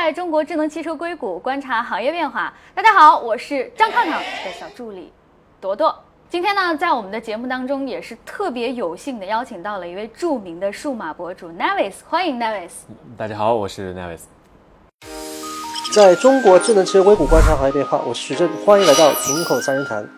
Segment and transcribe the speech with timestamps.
[0.00, 2.54] 在中国智能汽车硅谷观察行业变化。
[2.72, 5.12] 大家好，我是张抗抗的小助理
[5.60, 5.92] 朵朵。
[6.30, 12.70] 今天呢，在我们的节目当中，也是特别有幸的邀请到了一位著名的数码博主 Navis，欢迎 Navis。
[13.16, 14.20] 大家好，我是 Navis。
[15.92, 20.08] 在中国智能汽车硅谷观察行业变化，我是徐震，欢迎来到井口三人谈。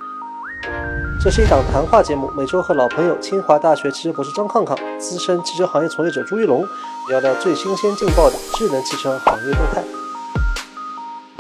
[1.23, 6.67] 这是一档谈话节目，每周和老朋友清华大学汽车博士张抗抗、资深汽车行业从业者朱一龙
[7.09, 9.83] 聊聊最新鲜劲爆的智能汽车行业动态。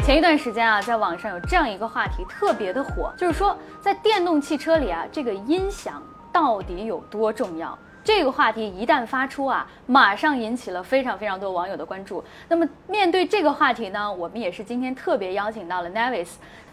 [0.04, 7.78] 前一段时间啊，在网上有这样一个话题特别的火，就是说在电动汽车里啊，这个音响到底有多重要？
[8.12, 12.22] 这个话题一旦发出啊，马上引起了非常非常多网友的关注。
[12.48, 16.26] 那么面对这个话题呢，我们也是今天特别邀请到了 Navis。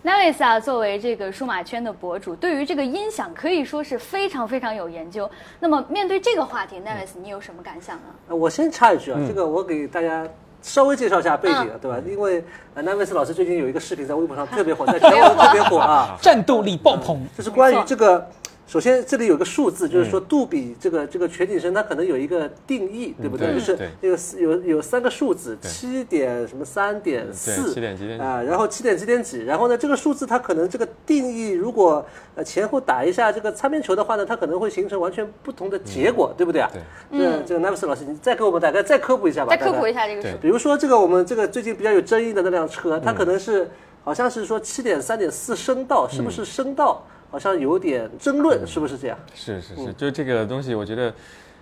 [0.03, 5.29] Navis 啊，作为这个数码圈的博主，对于这个音响可以说是非常非常有研究。
[5.59, 8.03] 那么面对这个话题，Navis 你有什么感想呢？
[8.29, 10.27] 呃我先插一句啊，这个我给大家
[10.63, 11.97] 稍微介绍一下背景啊，对吧？
[12.07, 12.43] 因为
[12.73, 17.23] 呃南维斯老师最近有一个视频在微博上 特别火，在全网 特别火啊，战斗力爆棚。
[17.37, 18.27] 就是关于这个。
[18.67, 23.47] 首先，这里有个数字，就是说杜比这个这个全景声，它可能有一个定义，对不对？
[23.47, 36.69] 对就是对这个有有三个数字，七点什么三点四，七点几点几啊，然后七点几点几，然后呢，这个数字它可能这个定义，如果呃前后打一下这个擦边球的话呢，它可能会形成完全不同的结果，对不对啊？
[37.09, 37.17] 对。
[37.17, 39.55] 这这个奈维斯老师，你再给我们大概再科普一下吧。
[39.55, 43.69] 再科普一下这个比如说这个我们这个最近比较有争议的那辆车，它可能是
[44.03, 47.01] 好像是说七点三点四声道，是不是声道？
[47.29, 49.17] 好像有点争论，是不是这样？
[49.33, 51.13] 是是是，就这个东西，我觉得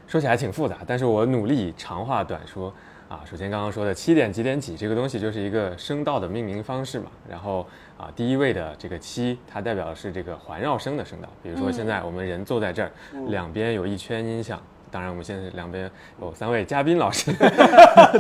[0.08, 2.74] 说起来挺复杂，但是我努力长话短说
[3.10, 3.22] 啊。
[3.30, 7.66] 首先刚刚说的七点几点几这个东西就是一个声道的命名方式嘛，然后
[7.98, 12.92] 啊第一位的这个七，它代表的是这个环绕声的声道，比如说现在我们人坐在这儿，
[13.30, 14.62] 两边有一圈音响。
[14.92, 15.92] 当然，我们现在两边
[16.22, 17.30] 有三位嘉宾老师，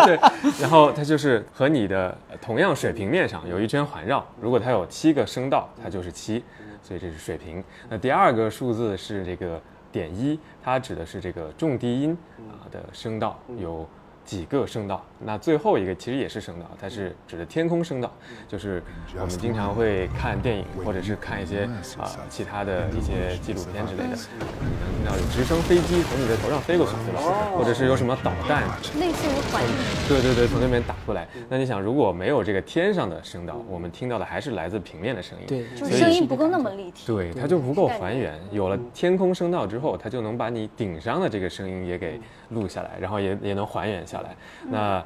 [0.04, 0.20] 对，
[0.59, 6.44] 然后它就是和你的同样水平面上有一圈环绕，如果它有七个声道，它就是七，
[6.86, 7.64] 所以这是水平。
[7.89, 9.59] 那第二个数字是这个
[9.91, 13.88] 点一，它指的是这个重低音啊的声道有
[14.23, 15.03] 几个声道。
[15.25, 18.12] 那最后一个其实也是声道，它是指的天空声道，
[18.47, 18.81] 就是
[19.16, 27.22] 我们经常会看电影或者是看一些啊、其他的一些纪录片之类的，你能听到有直升飞机从你的头上飞过去，对吧？
[27.58, 28.63] 或者是有什么导弹
[29.00, 29.75] 类似于环境。
[30.08, 31.28] 对对对，从那边打过来。
[31.50, 35.46] 那你想，如果没有这个天上的声道，我们听到的还是来自平面的声音。
[35.47, 37.07] 对，就是声音不够那么立体。
[37.07, 38.40] 对，它就不够还原。
[38.52, 44.36] 有了天空声道之后，它就能把你顶上的这个声音也给录下来，然后也也能还原下来。
[44.69, 45.03] 那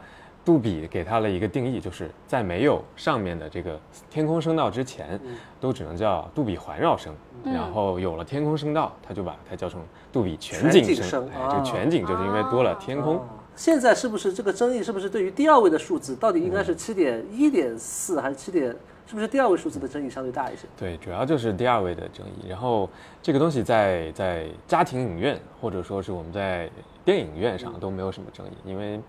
[0.50, 3.80] 杜比给它了一个定义，就是在没有上面的这个
[4.10, 5.20] 天空声道之前，
[5.60, 7.14] 都只能叫杜比环绕声。
[7.44, 9.80] 然后有了天空声道，它就把它叫成
[10.12, 11.30] 杜比全景声。
[11.32, 13.24] 这个啊全景就是因为多了天空。
[13.56, 14.82] 现在是不是这个争议？
[14.82, 18.76] 是不是对于第二位的数字，到底应该是七点一点四还是七点？
[19.06, 20.64] 是不是第二位数字的争议相对大一些？
[20.76, 22.50] 对，主要就是第二位的争议。
[22.50, 22.90] 然后
[23.22, 26.68] 这个东西在在家庭影院或者说是我们在
[27.06, 29.00] 电影院上都没有什么争议，因为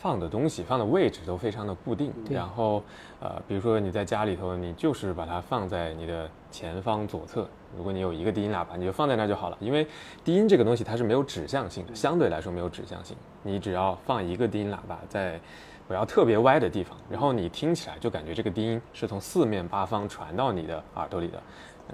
[0.00, 2.12] 放的东西放的位置都非常的固定。
[2.30, 2.82] 然后
[3.20, 7.48] 呃，比如说你在家里头，你就是把它放在你的前方左侧。
[7.76, 9.56] 如果你有一个低音喇叭，你就放在那儿就好了。
[9.60, 9.86] 因为
[10.24, 13.16] 低音这个东西它是没有指向性的，相对来说没有指向性。
[13.42, 15.40] 你只要放一个低音喇叭在
[15.88, 21.40] 不要特别歪的地方，然后你听起来就感觉这个低音是从四面八方传到你的耳朵里的。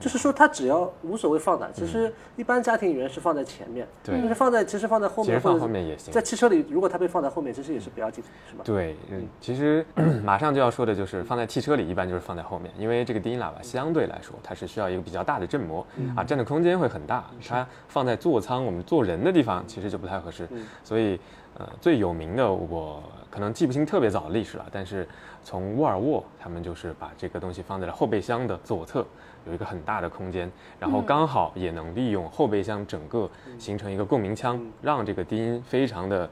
[0.01, 4.15] 就是说，它只要无所谓放哪，其实一般家庭语言是放在前面，对。
[4.19, 6.11] 但是放在其实放在后面，其实放后面也行。
[6.11, 8.63] 在汽车里，如果它被放在后面，其实也是不要紧的，是吧？
[8.65, 9.85] 对，嗯，其实
[10.25, 15.87] 马上就要说的就是放在汽车里，一般就是放在后面，因为这个低音喇叭相对来说它是需要一个比较大的振膜
[16.17, 17.27] 啊，占的空间会很大。
[17.47, 20.49] 它放在座舱我们坐人的地方其实就不太合适，
[20.83, 21.21] 所以
[21.59, 25.09] 呃最有名的我可能记不清特别早的历史了，但是
[25.43, 29.05] 从沃尔沃他们就是把这个东西放在了后备箱的左侧。
[29.45, 30.49] 有一个很大的空间，
[30.79, 33.29] 然后刚好也能利用后备箱整个
[33.59, 36.31] 形成一个共鸣腔，让这个低音非常的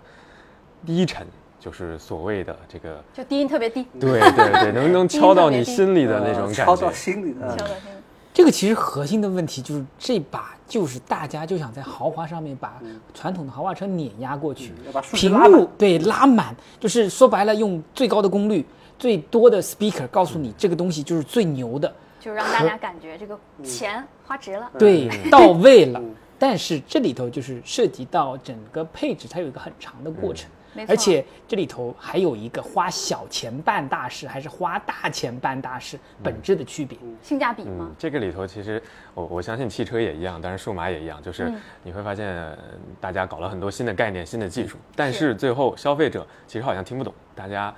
[0.87, 1.27] 低沉，
[1.59, 6.95] 就是所谓的这个就低音特别低，对对对，能能敲到你心里的那种感觉敲到觉。
[6.95, 7.57] 心里的。
[7.57, 8.00] 敲到心里。
[8.33, 12.81] 这个其实核心的问题就是这把就是大家就想在豪华上面把
[13.13, 14.73] 传统的豪华车碾压过去，
[15.13, 18.65] 屏幕对拉满，就是说白了用最高的功率、
[18.99, 24.71] 最多的 speaker 告诉你这个东西就是最牛的，就让大家感觉这个钱花值了。
[24.79, 26.01] 对，到位了。
[26.39, 30.49] 但是这里头就是涉及到整个配置，它有一个很长的过程。
[30.87, 36.97] 而且这里头还有一个花小钱办大事，还是花大钱办大事本质的区别。
[37.23, 37.89] 性价比吗？
[37.89, 38.83] 嗯？，这个里头其实
[39.15, 41.53] 我我相信汽车也一样，当然数码也一样，就是
[41.83, 42.57] 你会发现呃
[43.01, 47.75] 大家搞了很多新的概念、新的技术，但是最后消费者其实好像听不懂，大家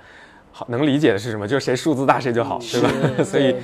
[0.55, 1.47] 好能理解的是什么？
[1.47, 2.89] 就是谁数字大谁就好，对吧？
[3.25, 3.55] 所以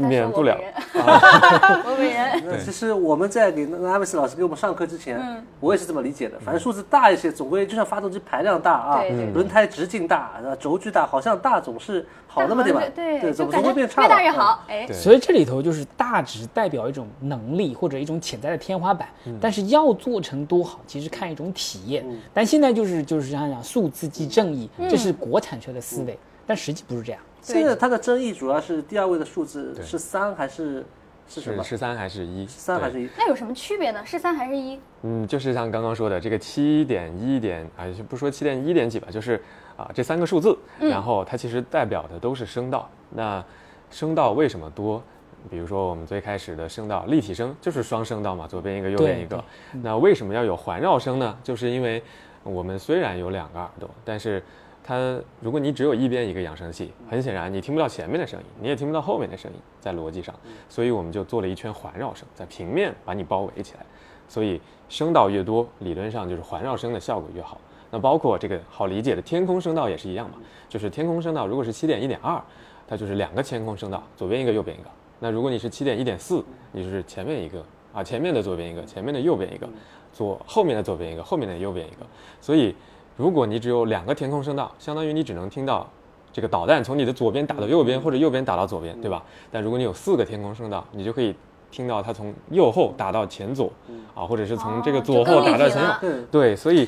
[0.00, 0.58] 免不了
[0.92, 2.42] 我本人，我本人。
[2.44, 6.36] 那其实我们在给那个阿维斯老师给我们上课之前，嗯我也是这么理解的。
[6.40, 12.82] 反正数字大一些，总归就像发动机排量大啊对对对，轮胎直径大，呃轴距大，好像大总是好那么点吧？
[12.94, 14.64] 对，总总会变差越大吧越好。
[14.68, 19.08] 哎，所以这里头就是大只代表一种能力或者一种潜在的天花板，
[19.40, 22.04] 但是要做成多好，其实看一种体验。
[22.34, 26.15] 但现在就是就是想想数字即正义，这是国产车的思维，
[26.46, 27.20] 但实际不是这样。
[27.42, 30.84] 现在它的争议主要是第二位的数字是三还是
[31.28, 31.62] 是什么？
[31.62, 32.44] 是十三还是一？
[32.44, 33.08] 对三还是一？
[33.16, 34.04] 那有什么区别呢？
[34.04, 34.78] 是三还是一？
[35.02, 39.40] 嗯，就是像刚刚说的这个七点一点啊，就不说七点一点几吧，就是
[39.76, 42.88] 啊这三个数字，然后它其实代表的都是声道。
[43.10, 43.44] 那
[43.90, 45.02] 声道为什么多？
[45.48, 49.42] 比如说我们最开始的声道立体声就是双声道嘛，左边一个，右边一个。
[49.82, 51.38] 那为什么要有环绕声呢？
[51.44, 52.02] 就是因为
[52.42, 54.42] 我们虽然有两个耳朵，但是
[54.86, 60.32] 它如果你只有一边一个扬声器，很显然你听不到前面的声音，你也听不到后面的声音，在逻辑上，
[60.68, 63.84] 所以我们就做了一圈环绕声，在平面把你包围起来。
[64.28, 67.60] 所以声道越多，理论上就是环绕声的效果越好。
[67.90, 70.36] 那包括这个好理解的天空声道也是一样嘛，
[70.68, 72.40] 就是天空声道如果是七点一点二，
[72.86, 74.88] 它就是两个天空声道，左边一个，右边一个。
[75.18, 79.68] 那如果你是七点一点四，你就是前面一个啊，前面的左边一个，前面的右边一个，
[80.12, 82.06] 左后面的左边一个，后面的右边一个。
[82.40, 82.74] 所以
[83.16, 85.88] 如果你只有两个天空声道，相当于你只能听到
[86.32, 89.22] 这个导弹从你的左边打到右边，或者右边打到左边，对吧？
[89.50, 91.34] 但如果你有四个天空声道，你就可以
[91.70, 93.72] 听到它从右后打到前左，
[94.14, 95.88] 啊，或者是从这个哦左后打到前右。
[96.30, 96.86] 对，所以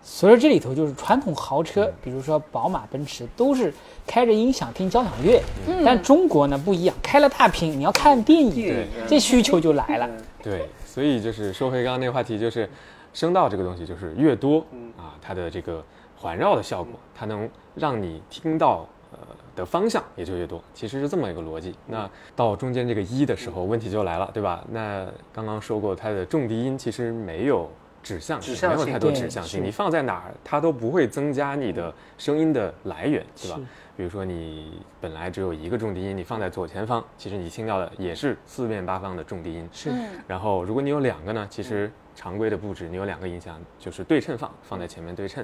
[0.00, 3.74] 所以这里头就是传统豪车，比如说宝马、奔驰，都是
[4.06, 5.42] 开着音响听交响乐，
[5.84, 10.08] 但中国呢不一样，开了大屏，你要看电影对，这需求就来了。
[10.42, 12.68] 对，所以就是说回刚刚那个话题，就是
[13.14, 14.58] 声道这个东西，就是越多
[14.98, 15.82] 啊，它的这个
[16.14, 19.18] 环绕的效果，它能让你听到呃
[19.56, 21.74] 的方向也就越多，其实是这么一个逻辑。
[21.86, 24.62] 那到中间这个一的时候，问题就来了，对吧？
[24.70, 27.70] 那刚刚说过，它的重低音其实没有。
[28.04, 33.58] 指向性向性没有太多指向性，你放在哪儿，它都不会增加你的声音的来源，对吧？
[33.96, 39.68] 比如说你本来只有一个重低音，你放在左前方，其实你听到的也是四面八方的重低音。
[39.72, 45.42] 是嗯，然后如果你有两个呢，其实常规的布置你有两个音箱，就是对称放，放在前面对称，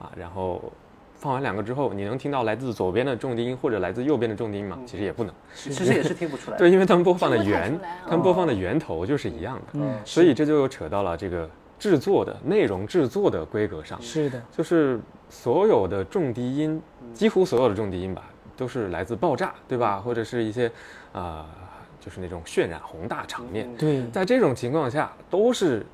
[0.00, 0.72] 啊，然后
[1.14, 4.78] 放完两个之后，你能听到来自左边的重低音或者来自右边的重低音吗？
[4.86, 5.34] 其实也不能。
[5.54, 6.56] 其实也是听不出来。
[6.56, 11.48] 对，因为他们播放的源出来啊，他们播放的源头就是一样的，嗯，所以这就又扯到了这个
[11.80, 14.00] 制作的内容制作的规格上。
[14.00, 15.00] 是的，就是
[15.30, 16.80] 所有的重低音，
[17.14, 19.98] 几乎所有的重低音吧，都是来自爆炸，对吧？
[19.98, 20.70] 或者是一些，
[21.12, 21.44] 呃，
[21.98, 23.68] 就是那种渲染宏大场面。
[23.76, 25.84] 对，在这种情况下，都是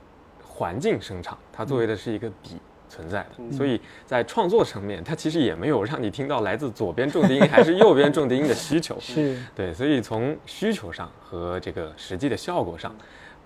[0.43, 2.57] 环境声场，它作为的是一个底
[2.89, 8.97] 存在的，所以在创作层面，它其实也没有让你听到来自左边重低音还是右边重低音的需求。
[9.01, 12.95] 是对，所以从需求上和这个实际的效果上，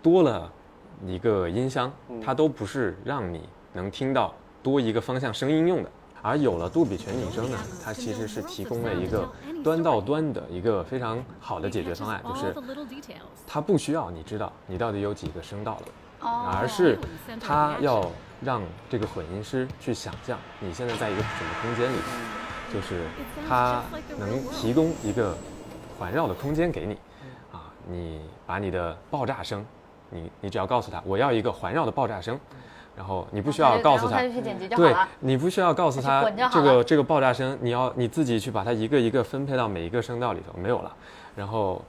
[0.03, 0.51] 多了
[1.07, 1.93] 一个音箱，
[2.25, 5.91] 它都不是让你能听到多一个方向声音用的。
[6.23, 9.27] 而有了杜比全景声呢，它其实是提供了一个
[9.65, 12.55] 端到端的一个非常好的解决方案，就是
[13.47, 16.99] 它不需要你知道你到底有几个声道了，哦，而是
[17.41, 18.07] 它要
[18.43, 18.61] 让
[18.91, 21.97] 这个混音师去想象你现在在一个什么空间里，
[22.71, 23.07] 就是
[23.49, 23.83] 它
[24.19, 25.35] 能提供一个
[25.99, 26.99] 环绕的空间给你，
[27.51, 29.65] 啊，你把你的爆炸声，
[30.11, 32.39] 你你只要告诉他我要一个环绕的爆炸声，
[32.97, 34.21] 然后你不需要告诉他
[34.77, 34.95] 对。
[35.21, 40.95] 你不需要告诉他这个这个爆炸声，你要你自己去把它一个一个分配到每一个声道里头，没有了。
[41.35, 41.83] 然后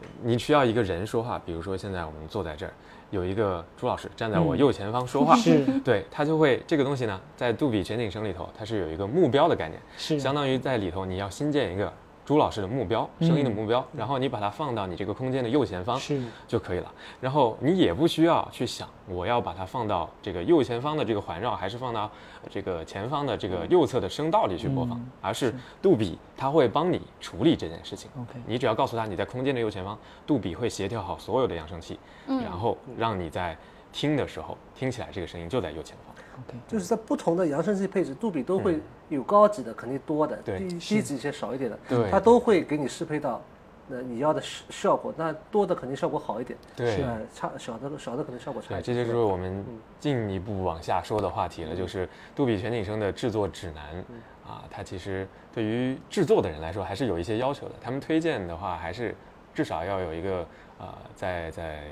[0.00, 2.72] 呃你需要一个人说话，比如说现在我们坐在这儿，
[3.10, 11.92] 有一个朱老师站在我嗯右前方说话， 是对他就会这个东西呢，在杜比全景声里头，它是有一个目标的概念，是相当于在里头你要新建一个
[12.30, 16.88] 朱老师的目标，声音的嗯目标，然后你把它放到你这个空间的右前方，是就可以了。
[17.20, 22.02] 然后你也不需要去想，我要把它放到这个右前方的这个环绕，还是放到
[22.44, 28.08] 呃这个前方的这个右侧的声道里去播放，嗯而是杜比它会帮你处理这件事情。
[28.16, 33.58] OK 你只要告诉他你在空间的右前方，杜比会协调好所有的扬声器，嗯然后让你在
[33.90, 36.14] 听的时候听起来这个声音就在右前方。
[36.46, 42.10] OK，就是在不同的扬声器配置，杜比都会有高级的，肯定多的，对低低级一些少一点的，对。
[42.10, 43.40] 它都会给你适配到，
[43.88, 47.02] 那，你要的效效果，那多的肯定效果好一点，对。
[47.02, 48.96] 呃，差小的少的可能效果差对，一点。
[48.96, 49.64] 这就是我们
[49.98, 54.04] 进一步往下说的话题了，就是杜比全景声的制作指南
[54.46, 57.74] 啊，它其实对于制作的人来说还是有一些要求的。
[57.80, 59.14] 他们推荐的话，还是
[59.52, 60.46] 至少要有一个
[60.78, 61.82] 呃，在在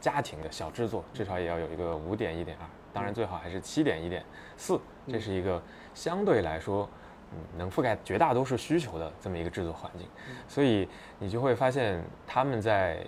[0.00, 4.24] 家庭的小制作，至少也要有一个五点一点二，当然最好还是七点一点
[4.56, 5.62] 四，这是一个
[5.94, 6.88] 相对来说
[7.32, 10.06] 嗯能覆盖绝大多数需求的这么一个制作环境，
[10.46, 13.04] 所以你就会发现他们在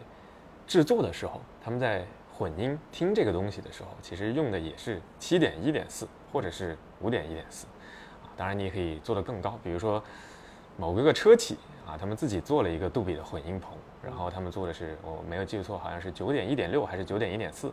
[0.66, 7.66] 制作的时候，他们在混音听这个东西的时候，其实用的也是七点一点四或者是五点一点四，
[8.22, 10.02] 啊，当然你也可以做得更高，比如说
[10.76, 17.72] 某个个车企啊，他们自己做了一个杜比的混音棚，然后他们做的是我没有记错，好像是九点一点六还是九点一点四，啊，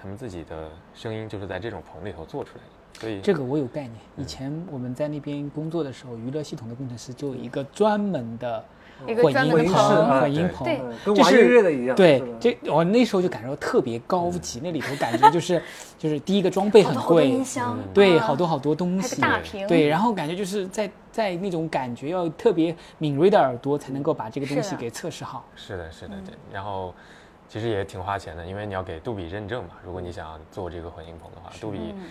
[0.00, 3.94] 他们自己的声音就是在这种棚里头做出来的，所以这个我有概念。
[4.16, 8.64] 以前我们在那边工作的时候，娱乐系统的工程师就有一个专门的
[9.06, 10.66] 一个混音专门的室啊棚，混音棚。
[11.04, 15.62] 跟玩就是音乐的一样，对，这我那时候就感受特别高级，那里头感觉就是
[15.98, 18.26] 就是第一个装备很贵音，箱，对，啊。
[18.26, 19.20] 好多好多东西。
[19.68, 25.44] 对，然后感觉就是在在那种感觉要特别敏锐的耳朵才能够把这个东西给测试好。
[25.54, 26.24] 是的，是的，嗯。
[26.24, 26.34] 对。
[26.52, 26.94] 然后
[27.48, 29.70] 其实也挺花钱的，因为你要给杜比认证嘛。
[29.84, 32.04] 如果你想做这个混音棚的话，杜比嗯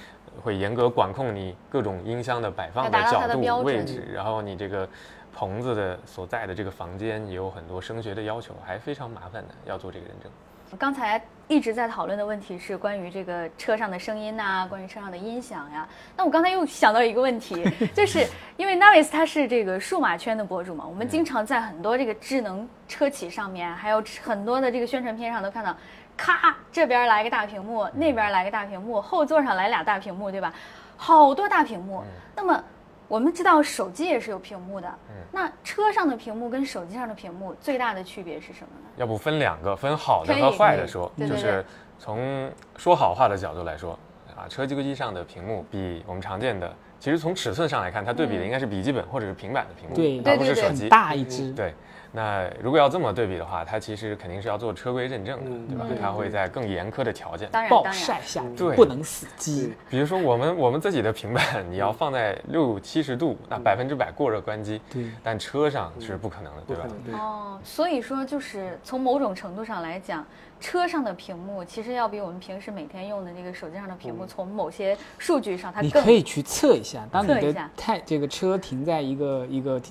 [0.44, 4.88] 会严格管控你各种音箱的摆放要达到它角度位置，然后你这个
[5.34, 10.32] 棚子的所在的这个房间也有很多声学的要求，还非常麻烦的，要做这个认证。
[10.78, 15.88] 刚才一直在讨论的问题是关于这个车上的声音呐、关于车上的音响呀。
[16.18, 25.76] 那我刚才又想到一个问题， 就是因为 Navis 他是这个数码圈的博主嘛，我们经常在很多这个智能车企上面，还有很多的这个宣传片上都看到，
[26.18, 30.52] 咔这边来个大屏幕，那边来个大屏幕，后座上来俩大屏幕，对吧？
[30.98, 32.04] 好多大屏幕。
[32.36, 32.64] 那么
[33.08, 34.94] 我们知道手机也是有屏幕的，
[35.32, 38.90] 那车上的屏幕跟手机上的屏幕最大的区别是什么呢？
[38.98, 41.42] 要不分两个，分好的和坏的说，对对对。
[41.42, 41.66] 就是
[42.00, 43.98] 从说好话的角度来说，
[44.36, 50.18] 啊，车机机上的屏幕比我们常见的，其实从尺寸上来看，它对比的应该是笔记本或者是平板的屏幕，对。
[50.34, 50.90] 而不是对对对很手机。
[50.90, 51.74] 大一只，对，
[52.16, 55.86] 那如果要这么对比的话，它其实肯定是要做车规认证的，嗯对吧？
[55.90, 55.98] 嗯？
[56.02, 57.50] 它会在更严苛的条件。
[57.50, 57.94] 暴当然当然。
[57.94, 58.74] 晒下对。
[58.76, 59.74] 不能死机。
[59.90, 65.12] 比如说我们我们自己的平板，你要放在六七十度，那百分之百过热关机，对。
[65.22, 66.88] 但车上是不可能的，对吧？
[67.20, 70.26] 哦，所以说就是从某种程度上来讲，
[70.62, 77.70] 车上的屏幕其实要比我们平时每天用的那个手机上的屏幕，从某些数据上它更你可以去测一下，当你的测一下。
[77.76, 79.82] 太这个车停在一个一个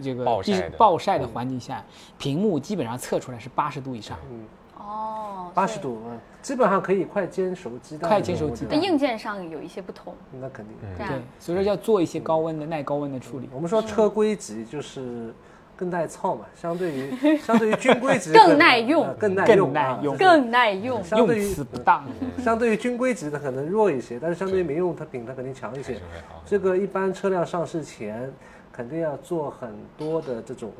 [0.00, 1.84] 这个暴晒的暴晒的环境下，
[2.18, 4.16] 屏幕基本上测出来是八十度以上。
[4.30, 4.44] 嗯，
[4.78, 5.50] 哦。
[5.54, 8.08] 八十度，嗯，基本上可以快煎熟鸡蛋。
[8.08, 10.74] 快煎熟鸡蛋那硬件上有一些不同，那肯定。
[10.96, 11.06] 对
[11.38, 13.50] 所以说要做一些高温的耐高温的处理。
[13.52, 15.34] 我们说车规级就是
[15.76, 21.04] 更耐操嘛，相对于 相对于军规级更耐用呃更耐用，啊耐用更耐用。
[21.04, 22.06] 相对于用词不当，
[22.42, 26.00] 相对于军规级的可能弱一些，但是相对于民用它比它肯定强一些。
[26.46, 28.32] 这个一般车辆上市前
[28.72, 30.72] 肯定要做很多的这种，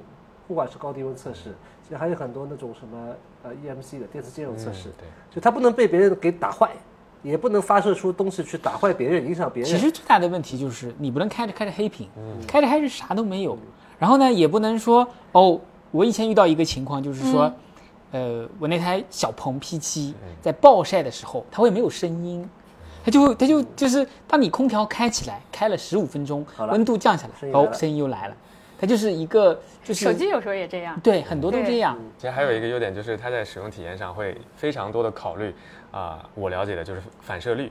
[0.49, 6.71] 不管是高低温测试，其实还有很多那种什么呃 EMC 的电磁兼容测试，嗯对，就它不能被别人给打坏，
[7.23, 9.71] 也不能发射出东西去打坏别人，影响别人。
[9.71, 12.09] 其实最大的问题就是你不能开着开着黑屏，
[12.47, 13.59] 开着开着啥都没有，
[13.99, 17.53] 然后呢也不能说哦，我以前遇到一个情况就是说，
[18.13, 22.49] 呃，我那台小鹏 P7 在暴晒的时候，它会没有声音。
[23.05, 28.35] 它就会，它就就是，当你空调开起来，开了十五分钟温度降下来，哦，声音又来了。
[28.81, 29.55] 它就是一个，
[29.85, 30.99] 就是手机有时候也这样。
[31.05, 31.97] 对很多都这样。
[32.19, 35.55] 其实还有一个优点就是它在使用体验上会非常多的考虑
[35.93, 37.71] 啊、我了解的就是反射率，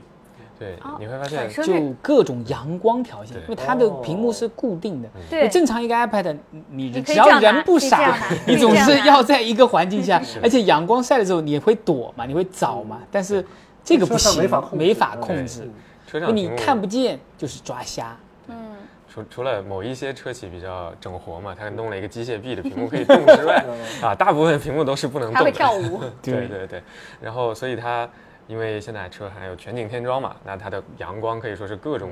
[0.58, 5.08] 对，哦你会发现就各种阳光条件，因为它的屏幕是固定的。
[5.28, 5.48] 对。
[5.48, 6.36] 正常一个 iPad，
[6.70, 13.44] 你只要人不傻 你总是要在一个环境下， 而且阳光晒的时候你会躲嘛，你会找嘛，但是
[13.84, 15.70] 这个不行，没法控制没法控制，
[16.06, 18.16] 车上你看不见就是抓瞎。
[18.48, 18.76] 嗯，
[19.08, 23.64] 除除了某一些车企比较整活嘛，它弄了一个机械臂的屏幕可以动之外，
[24.02, 25.38] 啊，大部分屏幕都是不能动的。
[25.38, 26.00] 还会跳舞。
[26.22, 26.82] 对对对，
[27.20, 28.08] 然后所以它
[28.46, 32.10] 因为现在车还有全景天窗嘛，那它的阳光可以说是各种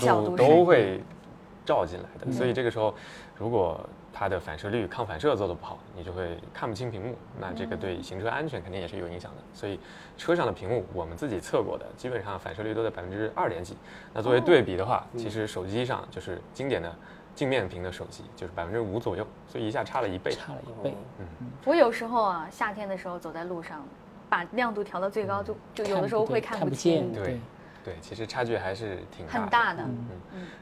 [0.00, 1.00] 角度都会
[1.64, 2.94] 照进来的，所以这个时候
[3.36, 3.78] 如果
[4.18, 9.42] 它的反射率、抗反射做得不好，你就会看不清屏幕，那这个对行车安全肯定也是有影响的。
[9.54, 9.78] 所以
[10.16, 13.76] 车上的屏幕我们自己测过的，基本上反射率都在百分之二点几。
[14.12, 16.92] 那作为对比的话，其实手机上就是经典的
[17.32, 20.32] 镜面屏的手机，就是百分之五左右，所以一下差了一倍。
[20.32, 21.26] 差了一倍，嗯
[21.64, 23.86] 我有时候啊，夏天的时候走在路上，
[24.28, 27.38] 把亮度调到最高，就就有的时候会看不不见，清，对
[27.84, 29.40] 对，其实差距还是挺大的。
[29.40, 29.84] 很大的。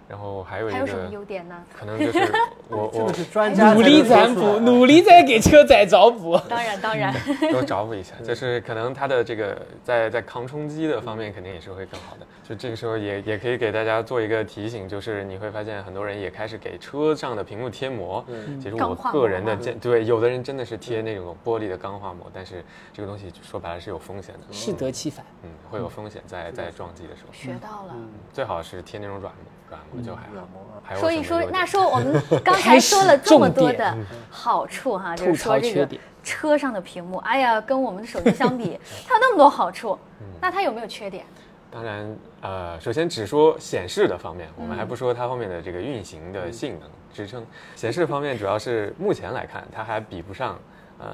[0.08, 1.64] 然后还有一还有什么个优点呢？
[1.76, 2.18] 可能就是
[2.70, 6.38] 我我这个是专家努力才占卜，能说出来努力在给车载找补。
[6.48, 7.12] 当然当然，
[7.50, 12.26] 多找补一下， 就是可能它的这个在在抗冲击的方面肯定也是会更好的。
[12.44, 18.24] 就这个时候也也可以给大家做一个提醒，就是你会发现很多人也开始给车上的屏幕贴膜。
[18.28, 25.26] 嗯其实我个人的膜见对，有的人真的是贴那种玻璃的钢化膜，但是这个东西说白了是有风险的，适得其反。
[25.42, 27.94] 嗯，会有风险在在撞击的时候，学到了。
[28.32, 29.42] 最好是贴那种软膜。
[29.68, 30.46] 软膜就还好。
[30.84, 33.96] 还有说一说那说我们 刚才说了这么多的
[34.30, 35.88] 好处哈，就是说这个
[36.22, 39.98] 车上的屏幕，哎呀，跟我们的手机相比， 它有那么多好处，
[40.40, 41.26] 那它有没有缺点？
[41.68, 47.44] 当然，呃，首先只说显示的方面，我嗯们还不说它后面的这个运行的性能支撑。
[47.74, 50.56] 显示方面，主要是目前来看，它还比不上
[51.00, 51.06] 呃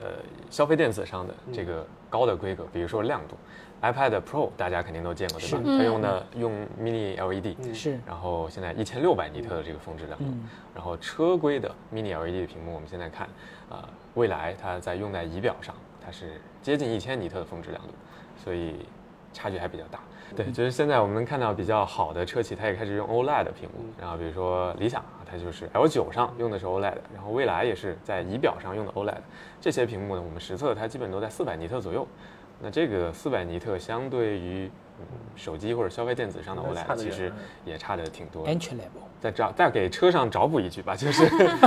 [0.00, 0.10] 呃
[0.48, 3.36] 消费电子上的这个高的规格，比如说亮度。
[3.92, 5.58] iPad Pro 大家肯定都见过对吧？
[5.58, 13.28] 是它用的用 Mini LED，是然后现在一千六百尼特的这个峰值亮度，嗯然后车规的 Mini LED 屏幕，我们现在看，
[13.68, 15.74] 啊、未来它在用在仪表上，
[16.04, 17.92] 它是接近一千尼特的峰值亮度，
[18.42, 18.86] 所以
[19.32, 20.00] 差距还比较大。
[20.34, 29.20] 对，就是现在我们能看到比较好的车企，它也开始用 OLED 屏幕，然后比如说理想啊，它就是 L9 上用的是 OLED，然后蔚来也是在仪表上用的 OLED，
[29.60, 32.08] 这些屏幕呢，我们实测它基本都在四百尼特左右。
[32.60, 34.70] 那这个四百尼特相对于、
[35.36, 37.32] 手机或者消费电子上的 OLED 其实
[37.64, 38.52] 也差的挺多的。
[38.52, 39.02] entry level。
[39.20, 41.26] 再找再给车上找补一句吧， 就是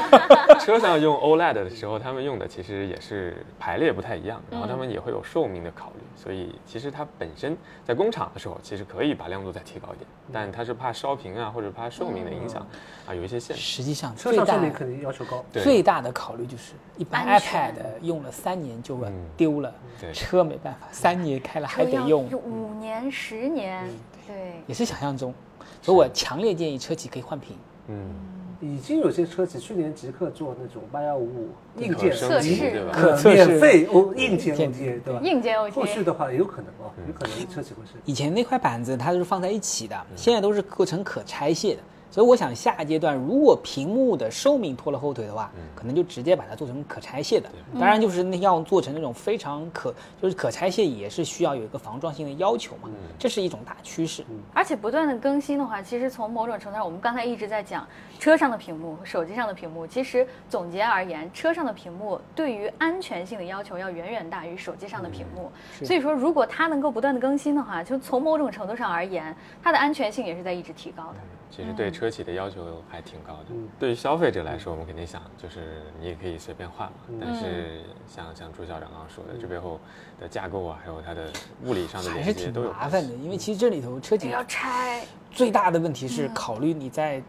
[0.62, 12.62] 车上用 OLED 的时候，他们用的其实也是排列不太一样，然后他们也会有寿命的考虑，所以其实它本身在工厂的时候，其实可以把亮度再提高一点，但它是怕烧屏啊或者怕寿命的影响
[13.08, 13.62] 啊，有一些限制。
[13.62, 15.44] 实际上车上寿命肯定要求高。
[15.52, 15.64] 对。
[15.64, 19.12] 最大的考虑就是，一般 iPad 用了三年就嗯。
[19.36, 20.14] 丢了，对。
[20.14, 23.90] 车没办法，三年开了还得用，五年、十年，
[24.28, 25.34] 对，也是想象中。
[25.82, 27.58] 所以我强烈建议车企可以换屏。
[27.88, 28.14] 嗯，
[28.62, 31.50] 已经有些车企去年极客做那种八幺五五
[31.82, 32.92] 硬件升测试级对吧？
[32.94, 35.20] 呃可测试免费哦，硬件电 OTA 对吧？
[35.24, 37.94] 硬件 OTA 后续的话有可能哦，有可能车企会是。
[38.06, 41.82] 以前那块板子它都是放在一起的，现在都是构成可拆卸的。
[42.10, 47.50] 所以我想下阶段如果屏幕的寿命拖了后腿的话，可能就直接把它做成可拆卸的。
[47.74, 54.24] 当然就是那要做成那种非常可就是可拆卸也是需要有一个防撞性的要求嘛，这是一种大趋势。
[54.54, 57.88] 而且不断的更新的话，其实从某种程度上，我们刚才一直在讲
[58.18, 59.86] 车上的屏幕和手机上的屏幕。
[59.86, 65.52] 其实总结而言，车上的屏幕对于安全性的要求要远远大于手机上的屏幕。
[65.86, 71.16] 所以说，如果它能够不断的更新的话，就从某种程度上而言，它的安全性也是在一直提高的。
[71.50, 73.56] 其实对车企的要求还挺高的。
[73.80, 76.96] 对于消费者来说，我们肯定想就是你也可以随便换嘛。
[77.20, 79.80] 但是像像朱校长刚刚说的，这背后
[80.20, 81.30] 的架构啊，还有它的
[81.64, 87.22] 物理上的连接都有麻烦的，因为其实这里头车企要拆，最大的问题是考虑你在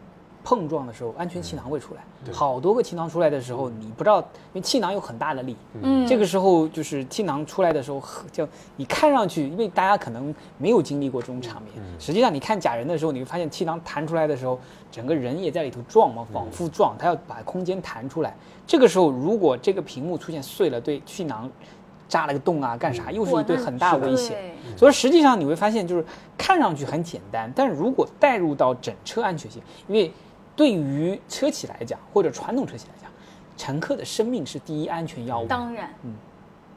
[0.48, 2.32] 碰撞的时候安全气囊会出来，对。
[2.32, 6.06] 好多个气囊出来的时候，你不知道，因为气囊有很大的力，嗯。
[6.06, 14.58] 这个时候就是气囊出来的时候，呵就你看上去，因为大家可能没有经历过这种场面，实际上你看假人的时候，你会发现气囊弹出来的时候，
[14.90, 18.34] 整个人也在里头撞嘛，反复撞，它要把空间弹出来。
[18.66, 21.50] 这个时候，如果这个屏幕出现碎了，对气囊
[22.08, 24.30] 扎了个洞啊，干啥，又是一堆很大危险。
[24.30, 24.76] 对。
[24.78, 26.02] 所以实际上你会发现，就是
[26.38, 30.10] 看上去很简单，但是如果带入到整车安全性，因为
[30.58, 33.08] 对于车企来讲，或者传统车企来讲，
[33.56, 35.46] 乘客的生命是第一安全要务。
[35.46, 36.12] 当然，嗯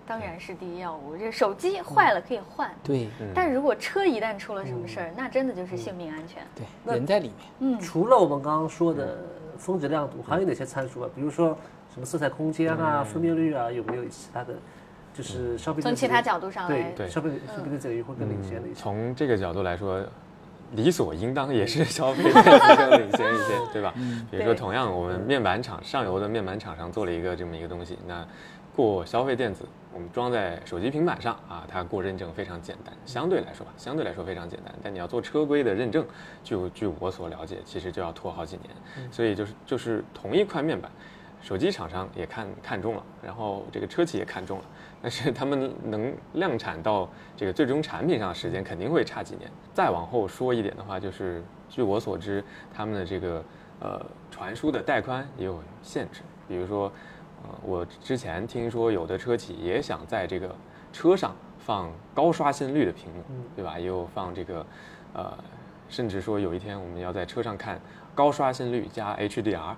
[0.05, 1.17] 当然是第一要务。
[1.17, 6.43] 这手机坏了可以换，对但如果车一旦出了什么事儿，那真的就是性命安全。
[6.55, 7.37] 对，人在里面。
[7.57, 9.17] 嗯，除了我们刚刚说的
[9.57, 11.09] 峰值亮度，还有哪些参数啊？
[11.15, 11.57] 比如说
[11.91, 14.53] 什么色彩空间啊、分辨率啊，有没有其他的？
[15.13, 18.79] 就是消费从其他角度上来对对消费消费者也会更领先的一些。
[18.79, 20.01] 从这个角度来说，
[20.75, 23.93] 理所应当也是消费电子更领先一些，对吧？
[24.29, 28.25] 比如说，同样我们面板厂上游的面板厂商做了一个这么一个东西，那
[28.75, 34.73] 过消费电子，我们装在手机平板上啊，它过认证非常简单，相对来说吧，相对来说非常简单。
[34.81, 36.05] 但你要做车规的认证，
[36.43, 39.09] 据据我所了解，其实就要拖好几年。
[39.11, 40.89] 所以就是就是同一块面板。
[41.41, 44.65] 手机厂商也看看中了，然后这个车企也看中了，
[45.01, 49.49] 但是他们能量产到这个最终产品上的时间肯定会差几年。
[49.73, 53.43] 再往后说一点的话，就是据我所知，他们的这个
[53.79, 56.91] 呃传输的带宽也有限制，比如说，
[57.43, 60.55] 呃，我之前听说有的车企也想在这个
[60.93, 63.23] 车上放高刷新率的屏幕，
[63.55, 63.79] 对吧？
[63.79, 64.65] 也有放这个，
[65.13, 65.33] 呃，
[65.89, 67.81] 甚至说有一天我们要在车上看。
[68.13, 69.77] 高刷新率加 HDR，、啊，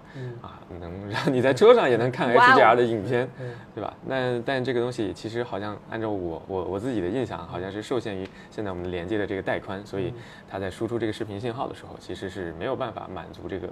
[0.79, 3.29] 能让你在车上也能看 HDR 的影片，
[3.73, 3.93] 对吧？
[4.05, 10.13] 那但这个东西其实好像按照我我我自己的印象，好像是受限于现在我们连接的这个带宽，所以
[10.49, 13.67] 它在输出这个视频信号的时候，其实是没有办法满足这个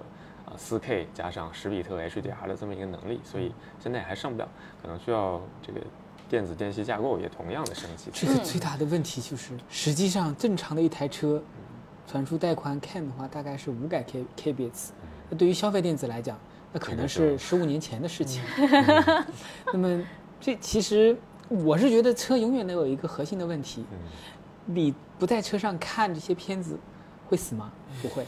[0.45, 4.47] 啊 4K 加上十比特 HDR 的这么一个能力，所以现在还上不了，
[4.81, 5.79] 可能需要这个
[6.29, 8.09] 电子电器架构也同样的升级。
[8.13, 11.41] 这个最大的问题就是，实际上正常的一台车，
[12.07, 14.89] 传输带宽看的话，大概是五百 K kbps。
[15.29, 16.37] 那对于消费电子来讲，
[16.73, 18.41] 那可能是十五年前的事情。
[19.71, 20.03] 那么，
[20.39, 23.85] 这其实我是觉得车永远都有一个核心的问题：
[24.65, 26.77] 你不在车上看这些片子，
[27.27, 27.71] 会死吗？
[28.01, 28.25] 不会。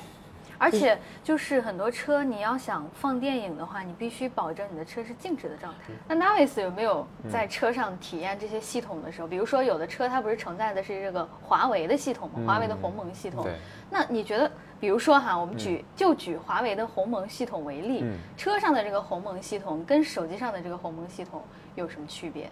[0.58, 5.94] 而且就是很多车，你要想放电影的话，你必须保证你的车是静止的状态。
[6.08, 9.28] 那 Navis 有没有在车上体验这些系统的时候？
[9.28, 12.42] 比如说有的车它不是承载的是这个华为的系统吗？
[12.46, 13.48] 华为的鸿蒙系统。
[13.90, 18.04] 那你觉得，比如说哈，我们举就举华为的鸿蒙系统为例，
[18.36, 21.44] 车上的这个鸿蒙系统跟手机上的这个鸿蒙系统
[21.76, 22.50] 有什么区别？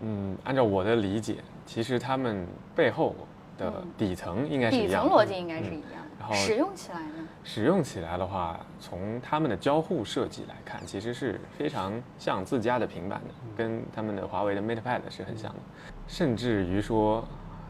[0.00, 3.14] 嗯，按照我的理解，其实他们背后
[3.62, 6.02] 的底层应该是一样，底层逻辑应该是一样。
[6.18, 7.28] 然后使用起来呢？
[7.44, 15.58] 使用起来的话，从他们的交互设计来看，其实是非常像自家的平板的，跟他们的华为的 MatePad 是很像的。
[16.06, 17.24] 甚至于说，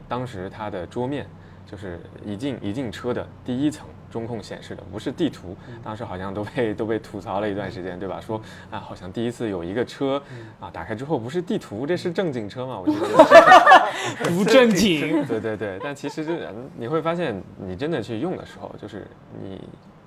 [0.08, 1.26] 当时它的桌面
[1.66, 3.86] 就是一进一进车的第一层。
[4.10, 8.20] 中控显示的不是地图，当时好像都被都被吐槽了一段时间，对吧？
[8.20, 8.38] 说
[8.70, 10.22] 啊，好像第一次有一个车
[10.60, 12.78] 啊，打开之后不是地图，这是正经车吗？
[12.78, 15.24] 我觉得 不正经。
[15.24, 19.06] 对对对，但其实这你会发现，你真的去用的时候，就是
[19.42, 19.58] 你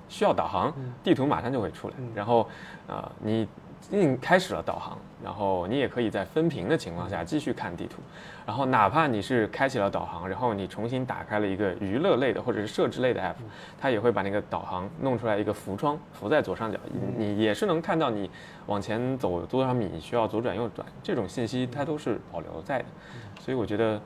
[0.08, 0.72] 需要导航，
[1.04, 2.48] 地图马上就会出来，然后
[2.88, 3.48] 啊，你。
[3.92, 8.02] 已经开始了导航，然后你也可以在分屏的情况下继续看地图，
[8.46, 13.36] 然后哪怕你是开启了导航，然后你重新打开了一个娱乐类的或者是设置类的 app，
[13.80, 16.80] 它也会把那个导航弄出来一个浮窗浮在左上角，
[17.18, 18.30] 你也是能看到你
[18.66, 22.86] 往前走多少米需要左转右转这种信息它都是保留在的，
[23.40, 24.02] 所以我觉得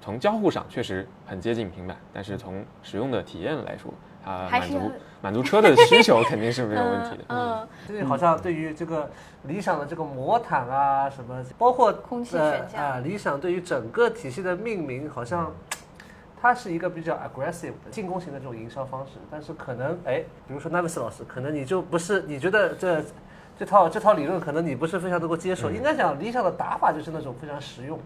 [0.00, 3.92] 从交互上确实很接近平板，但是从使用的体验来说。
[4.24, 7.24] 啊，满足满足车的需求肯定是没有问题的。
[7.28, 9.10] 嗯，最近好像对于这个
[9.44, 15.52] 理想的这个魔毯啊，什么包括空气悬架啊，理想对于整个体系的命名，好像
[16.40, 19.12] 它是一个比较 aggressive 的进攻型的这种营销方式。
[19.30, 23.02] 但是可能哎，比如说 Navis 老师，可能你就不是你觉得这
[23.58, 25.70] 这套这套理论，可能你不是非常能够接受。
[25.70, 27.98] 应该讲理想的打法就是那种非常实用。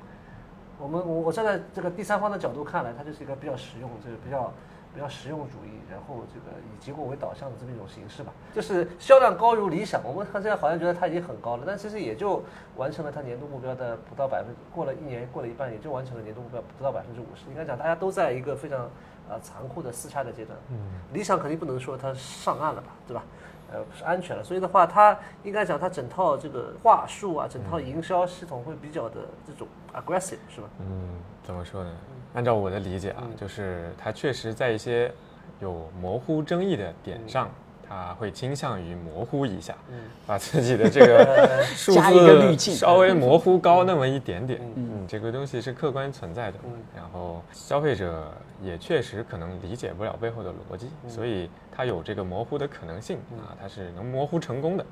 [0.79, 4.53] 我们我我站在这个第三方的角度看来，它就是一个比较实用，就是比较。
[4.99, 10.03] 比较实用主义，然后这个以结果为导向的这么一种形式吧，就是销量高如理想。
[10.05, 12.43] 我们看现在好像觉得它已经很高了，但其实也就
[12.75, 17.49] 完成了它年度目标的不到百分，过了一年，过了一半，也就完成了年度目标不到百分之五十。
[17.49, 18.91] 应该讲大家都在一个非常
[19.29, 20.59] 呃残酷的厮杀的阶段。
[20.73, 20.77] 嗯，
[21.13, 23.23] 理想肯定不能说它上岸了吧，对吧？
[23.73, 24.43] 呃，是安全了。
[24.43, 30.69] 所以的话，它应该讲它整套这个话术啊，整套营销系统会比较的这种 aggressive，是吧？
[30.81, 31.09] 嗯，
[31.43, 31.91] 怎么说呢？
[32.35, 35.13] 按照我的理解啊，就是它确实在一些
[35.61, 37.51] 有模糊争议的点上，
[37.89, 39.75] 它会倾向于模糊一下，
[40.27, 44.61] 把自己的这个 数字稍微模糊高那么一点点。
[44.75, 46.59] 嗯，这个东西是客观存在的。
[46.95, 54.85] 然后消费者也确实可能理解不了背后的逻辑，所以它有这个模糊的可能性啊，它是能模糊成功的。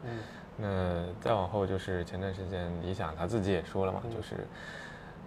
[0.56, 4.46] 那再往后就是前段时间理想他自己也说了嘛，就是。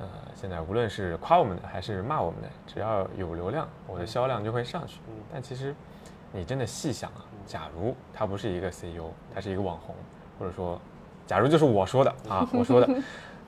[0.02, 5.02] 呃，现在无论是夸我们的还是骂我们的，只要有流量，我的销量就会上去。
[5.30, 5.76] 但其实，
[6.32, 9.96] 你真的细想啊，假如他不是一个 CEO，他是一个网红，
[10.38, 10.80] 或者说，
[11.26, 12.88] 假如就是我说的啊， 我说的，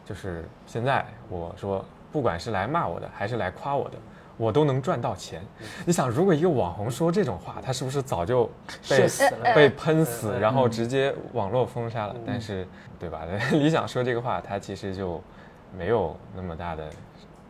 [0.04, 3.98] 就是现在我说，不管是来骂我的还是来夸我的，
[4.38, 5.42] 我都能赚到钱。
[5.86, 8.50] 你想，如果一个网红说这种话，他是不是早就
[8.90, 9.08] 被
[9.54, 12.16] 被喷死，然后直接网络封杀了？
[12.26, 12.68] 但是，
[13.00, 13.22] 对吧？
[13.54, 15.22] 理想说这个话，他其实就。
[15.74, 16.90] 没有那么大的、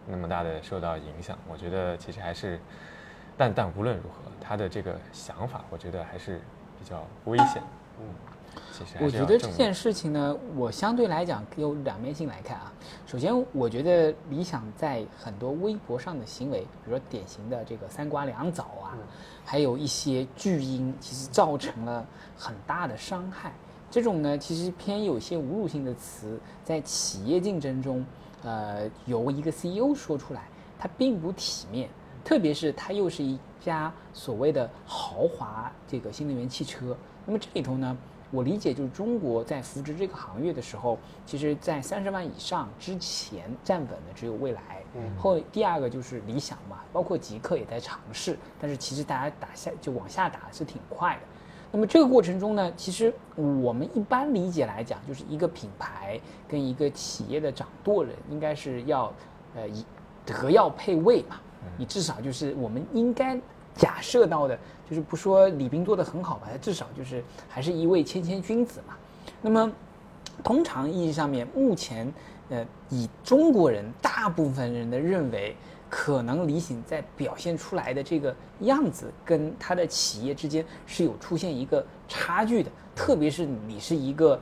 [0.06, 2.60] 那么大的受到影响，我觉得其实还是，
[3.41, 6.39] 但但无论如何，他的这个想法，我觉得还是
[6.77, 7.60] 比较危险。
[7.99, 8.06] 嗯，
[8.71, 12.71] 其实我觉得这件事情呢，我相对来讲有两面性来看啊。
[13.08, 18.93] 首先，我觉得理想在很多微博上的行为，比如说典型的这个三瓜两枣啊，
[19.43, 22.06] 还有一些巨婴，其实造成了
[22.38, 23.51] 很大的伤害。
[23.89, 28.06] 这种呢，其实偏有些侮辱性的词，在企业竞争中，
[28.43, 30.43] 呃，由一个 CEO 说出来，
[30.77, 31.89] 它并不体面。
[32.23, 36.95] 特别是它又是一家所谓的豪华这个新能源汽车。
[37.25, 37.97] 那么这里头呢，
[38.31, 44.84] 我理解就是中国在扶植这个行业的时候，其实在三十万以上之前站稳的只有蔚来，
[45.17, 51.21] 后第二个就是理想嘛，包括极客也在尝试，但是其实大家打下就往下打是挺快的。
[51.71, 59.13] 那么这个过程中呢，其实我们一般理解来讲，就是一个品牌跟一个企业的掌舵人，应该是要，
[59.55, 59.86] 呃，以
[60.25, 61.39] 德要配位嘛。
[61.78, 63.39] 你至少就是我们应该
[63.76, 64.58] 假设到的，
[64.89, 68.95] 就是不说李斌做的很好吧，他至少就是还是一位谦谦君子嘛。
[69.41, 69.71] 那么，
[70.43, 72.12] 通常意义上面，目前，
[72.50, 75.56] 呃，以中国人大部分人的认为。
[75.93, 82.71] 可能李醒在表现出来的这个样子，跟他的企业之间是有出现一个差距的。
[82.95, 84.39] 特别是你是一个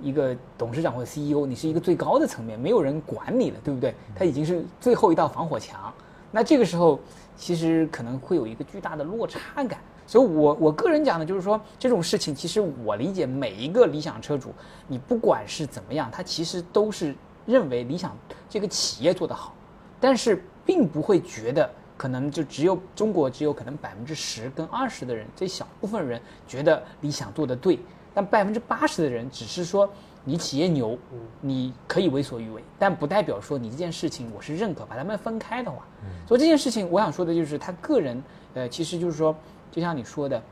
[0.00, 3.94] 一个董事长或者 CEO，你是一个最高的层面，没有人管你了，对不对？
[4.16, 5.92] 他已经是最后一道防火墙。
[6.30, 7.00] 那这个时候，
[7.36, 9.80] 其实可能会有一个巨大的落差感。
[10.06, 14.52] 所以我我个人讲的就是说这种事情，其实我理解每一个理想车主，
[14.86, 17.14] 你不管是怎么样，他其实都是
[17.46, 18.16] 认为理想
[18.48, 19.54] 这个企业做得好，
[20.00, 27.78] 但是并不会觉得可能就只有中国只有可能百分之十跟二十的人，这小部分人觉得理想做得对，
[28.14, 29.88] 但百分之八十的人只是说。
[30.28, 30.98] 你企业牛，
[31.40, 34.84] 你可以为所欲为，但不代表说你这件事情我是认可。
[34.84, 35.86] 把他们分开的话，
[36.26, 39.34] 所以这件事情我想说的就是他个人，呃，其实就是说，
[39.70, 40.42] 就像你说的，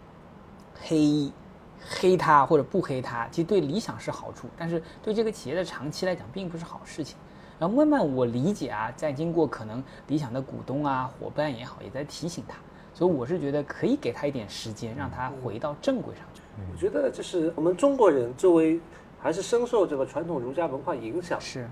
[0.80, 1.30] 黑
[1.78, 7.18] 黑他或者不黑他，其实对理想是好处，但是对这个企业的长期来讲并不是好事情。
[7.58, 12.56] 然后慢慢我理解啊，在经过可能理想的股东啊伙伴也好，也在提醒他，
[12.94, 16.40] 所以我是觉得可以给他一点时间，让他回到正轨上去。
[16.72, 18.80] 我觉得就是我们中国人作为。
[19.20, 21.40] 还是深受这个传统儒家文化影响。
[21.40, 21.68] 是，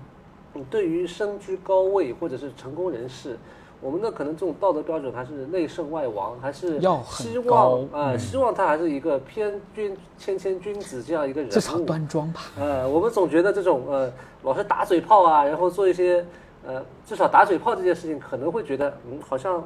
[0.69, 3.37] 对于身居高位或者是成功人士，
[3.81, 12.41] 我们的可能这种道德标准还是内圣外王，还是希望啊，希望他还是一个偏君谦谦君子这样一个人物，至少端庄吧。
[12.57, 14.11] 呃，我们总觉得这种呃
[14.43, 16.25] 老是打嘴炮啊，然后做一些
[16.65, 19.63] 呃至少打嘴炮这件事情，可能会觉得嗯好像。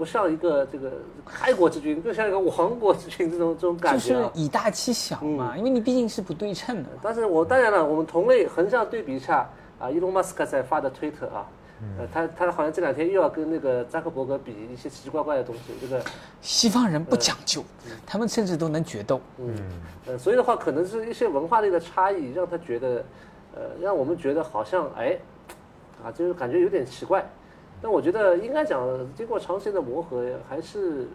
[0.00, 0.90] 不像一个这个
[1.26, 5.54] 开国之君，更像一个亡国之君这种这种感觉，就是以大欺小嘛。
[5.58, 6.88] 因为你毕竟是不对称的。
[7.02, 9.46] 但是我当然了，我们同类横向对比一下
[9.78, 11.46] 啊，伊隆马斯克在发的推特啊，
[11.98, 15.60] 呃，他他好像这两天又要跟那个扎克伯格比一些奇奇怪怪的东西。
[15.78, 16.02] 这个
[16.40, 17.62] 西方人不讲究，
[18.06, 19.20] 他们甚至都能决斗。
[19.36, 19.54] 嗯，
[20.06, 23.04] 呃，所以的话，可能是一些文化类的差异，让他觉得，
[23.54, 25.18] 呃，让我们觉得好像哎，
[26.02, 27.22] 啊，就是感觉有点奇怪。
[27.82, 28.80] 但我觉得应该讲，
[29.16, 31.08] 经过长时间的磨合，还是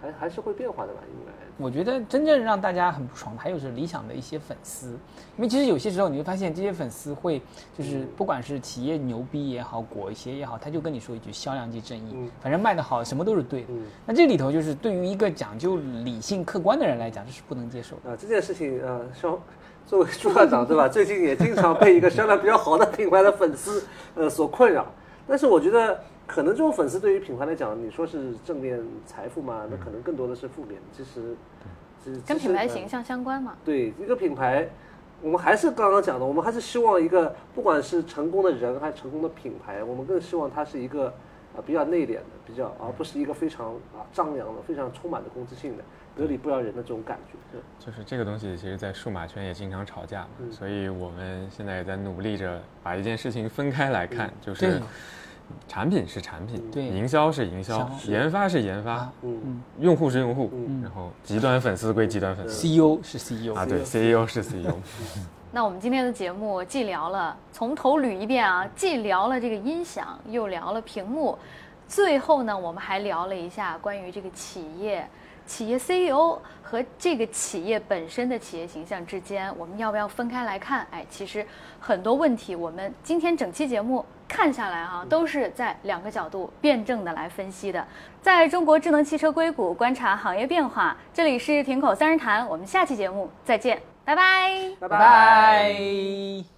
[0.00, 1.00] 还还是会变化的吧？
[1.08, 1.32] 应该。
[1.60, 4.90] 我觉得真正让大家很不爽的，还有是理想的一些粉丝，
[5.36, 7.42] 因为其实有些时候你会发现，这些粉丝会
[7.76, 13.68] 就是不管是企业牛逼也好，裹挟也好，他就跟你说一句销量即正义，反正卖得好，什么都是对的。
[14.06, 18.12] 那这里头就是对于一个讲究理性客观的人来讲，这是不能接受的。
[18.12, 19.36] 啊，这件事情啊，像
[19.84, 20.88] 作为朱校长对吧？
[20.88, 24.86] 最近也经常被一个销量比较好的品牌的粉丝呃所困扰。
[25.28, 29.66] 但是我觉得，可能这种粉丝对于品牌来讲，你说是正面财富嘛？
[29.70, 30.80] 那可能更多的是负面。
[30.90, 31.36] 其实，
[32.26, 33.54] 跟品牌形象相关嘛？
[33.62, 34.66] 对，一个品牌，
[35.20, 41.12] 我们还是刚刚讲的，我们还是希望一个，不管是成功的人还是成功的品牌，我们更希望它是一个
[41.58, 45.82] 啊比较内敛的，比较而不是一个非常啊张扬的、非常充满的攻击性的。
[46.16, 50.28] 得理不饶人的这种感觉，就是这个东西，其实，在数码圈也经常吵架嘛。
[50.50, 54.82] 所以我们现在也在努力着把一件事情分开来看，就是
[55.68, 60.50] 产品是产品，对，营销是营销，研发是研发，嗯，用户是用户，
[60.82, 64.74] 然后极端粉丝归极端粉丝，CEO 是 CEO 啊，对，CEO 是 CEO。
[65.50, 71.38] 那我们今天的节目既聊了，从头捋一遍啊，既聊了这个音响，又聊了屏幕，
[71.88, 75.08] 最后呢，我们还聊了一下关于这个企业。
[75.46, 80.86] 企业 CEO 和这个企业本身的企业形象之间，我们要不要分开来看？
[80.90, 81.44] 哎，其实
[81.80, 87.82] 很多问题，我们今天整期节目看下来啊，都是在两个角度辩证的来分析的。
[88.20, 96.57] 在中国智能汽车硅谷观察行业变化，这里是亭口三人谈，我们下期节目再见，拜拜，拜拜。